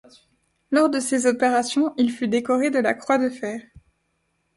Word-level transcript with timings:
Lors 0.71 0.89
de 0.89 0.99
ces 0.99 1.27
opérations, 1.27 1.93
il 1.95 2.09
fut 2.11 2.27
décoré 2.27 2.71
de 2.71 2.79
la 2.79 2.95
Croix 2.95 3.19
de 3.19 3.29
fer. 3.29 3.61